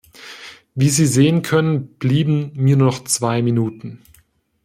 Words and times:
Wie 0.73 0.89
Sie 0.89 1.05
sehen 1.05 1.43
können, 1.43 1.89
blieben 1.99 2.51
mir 2.55 2.75
noch 2.75 3.03
zwei 3.03 3.43
Minuten. 3.43 4.01